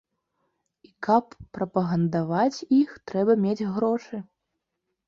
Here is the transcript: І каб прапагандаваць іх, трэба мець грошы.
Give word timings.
І 0.87 0.89
каб 1.07 1.25
прапагандаваць 1.57 2.59
іх, 2.81 2.89
трэба 3.13 3.39
мець 3.47 3.67
грошы. 3.79 4.15